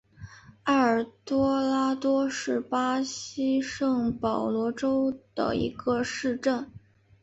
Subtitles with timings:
[0.63, 6.71] 埃尔多拉多是巴西圣保罗州的一个市镇。